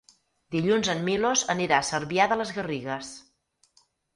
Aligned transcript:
Dilluns 0.55 0.89
en 0.93 1.03
Milos 1.09 1.43
anirà 1.55 1.79
a 1.83 1.87
Cervià 1.91 2.27
de 2.35 2.41
les 2.43 2.55
Garrigues. 2.59 3.15